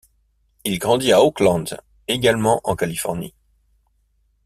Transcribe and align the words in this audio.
Il 0.63 0.79
grandit 0.79 1.11
à 1.11 1.21
Oakland, 1.21 1.79
également 2.07 2.59
en 2.63 2.75
Californie. 2.75 3.35